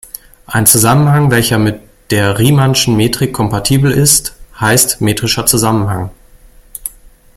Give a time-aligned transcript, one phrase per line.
[0.47, 6.09] Ein Zusammenhang, welcher mit der riemannschen Metrik kompatibel ist, heißt metrischer Zusammenhang.